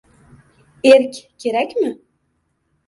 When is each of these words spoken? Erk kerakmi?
Erk 0.91 1.13
kerakmi? 1.39 1.91